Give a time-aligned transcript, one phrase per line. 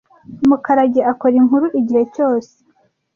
[0.49, 2.51] Mukarage akora inkuru igihe cyose.